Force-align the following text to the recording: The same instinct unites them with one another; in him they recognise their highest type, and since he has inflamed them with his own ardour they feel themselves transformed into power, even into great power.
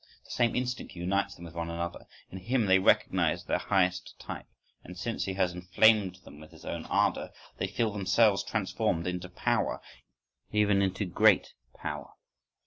The 0.25 0.31
same 0.31 0.55
instinct 0.55 0.95
unites 0.95 1.35
them 1.35 1.45
with 1.45 1.53
one 1.53 1.69
another; 1.69 2.07
in 2.31 2.39
him 2.39 2.65
they 2.65 2.79
recognise 2.79 3.45
their 3.45 3.59
highest 3.59 4.17
type, 4.19 4.47
and 4.83 4.97
since 4.97 5.25
he 5.25 5.35
has 5.35 5.53
inflamed 5.53 6.15
them 6.23 6.39
with 6.39 6.49
his 6.49 6.65
own 6.65 6.85
ardour 6.85 7.29
they 7.59 7.67
feel 7.67 7.91
themselves 7.93 8.43
transformed 8.43 9.05
into 9.05 9.29
power, 9.29 9.79
even 10.51 10.81
into 10.81 11.05
great 11.05 11.53
power. 11.75 12.15